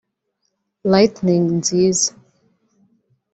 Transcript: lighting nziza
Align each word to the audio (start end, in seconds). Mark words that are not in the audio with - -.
lighting 0.91 1.45
nziza 1.59 2.11